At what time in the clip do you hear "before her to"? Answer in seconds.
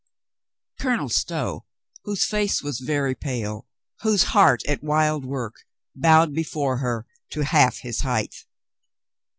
6.33-7.41